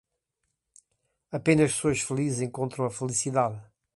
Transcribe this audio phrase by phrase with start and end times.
[1.31, 3.61] Apenas pessoas felizes encontram a felicidade.